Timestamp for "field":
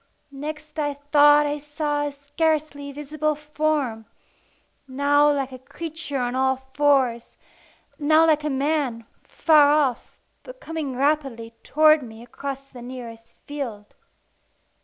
13.45-13.93